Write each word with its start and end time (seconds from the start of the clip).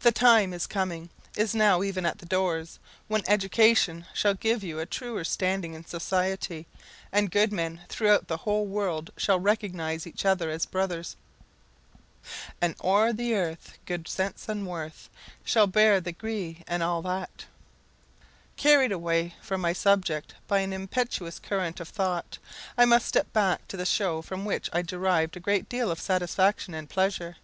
The 0.00 0.10
time 0.10 0.54
is 0.54 0.66
coming 0.66 1.10
is 1.36 1.54
now 1.54 1.82
even 1.82 2.06
at 2.06 2.16
the 2.16 2.24
doors 2.24 2.78
when 3.08 3.22
education 3.28 4.06
shall 4.14 4.32
give 4.32 4.64
you 4.64 4.78
a 4.78 4.86
truer 4.86 5.22
standing 5.22 5.74
in 5.74 5.84
society, 5.84 6.66
and 7.12 7.30
good 7.30 7.52
men 7.52 7.82
throughout 7.86 8.26
the 8.26 8.38
whole 8.38 8.64
world 8.64 9.10
shall 9.18 9.38
recognise 9.38 10.06
each 10.06 10.24
other 10.24 10.48
as 10.48 10.64
brothers. 10.64 11.14
"An' 12.62 12.74
o'er 12.82 13.12
the 13.12 13.34
earth 13.34 13.76
gude 13.84 14.08
sense 14.08 14.48
an' 14.48 14.64
worth 14.64 15.10
Shall 15.44 15.66
bear 15.66 16.00
the 16.00 16.12
gree 16.12 16.64
an' 16.66 16.80
a' 16.80 17.02
that." 17.02 17.44
Carried 18.56 18.92
away 18.92 19.34
from 19.42 19.60
my 19.60 19.74
subject 19.74 20.32
by 20.48 20.60
an 20.60 20.72
impetuous 20.72 21.38
current 21.38 21.80
of 21.80 21.90
thought, 21.90 22.38
I 22.78 22.86
must 22.86 23.04
step 23.08 23.30
back 23.34 23.68
to 23.68 23.76
the 23.76 23.84
show 23.84 24.22
from 24.22 24.46
which 24.46 24.70
I 24.72 24.80
derived 24.80 25.36
a 25.36 25.38
great 25.40 25.68
deal 25.68 25.90
of 25.90 26.00
satisfaction 26.00 26.72
and 26.72 26.88
pleasure. 26.88 27.36